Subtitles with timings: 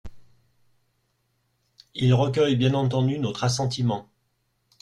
[1.93, 4.09] Il recueille bien entendu notre assentiment.